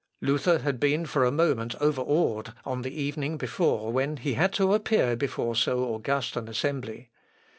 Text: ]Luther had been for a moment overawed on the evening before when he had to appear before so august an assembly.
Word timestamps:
]Luther 0.21 0.57
had 0.57 0.79
been 0.79 1.05
for 1.05 1.23
a 1.23 1.31
moment 1.31 1.75
overawed 1.79 2.55
on 2.65 2.81
the 2.81 2.89
evening 2.89 3.37
before 3.37 3.91
when 3.93 4.17
he 4.17 4.33
had 4.33 4.51
to 4.53 4.73
appear 4.73 5.15
before 5.15 5.55
so 5.55 5.83
august 5.93 6.35
an 6.35 6.47
assembly. 6.47 7.11